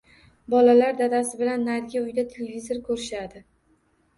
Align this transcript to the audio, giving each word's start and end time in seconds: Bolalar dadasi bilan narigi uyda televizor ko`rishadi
Bolalar 0.53 0.95
dadasi 1.01 1.39
bilan 1.41 1.67
narigi 1.71 2.01
uyda 2.07 2.25
televizor 2.33 2.81
ko`rishadi 2.89 3.45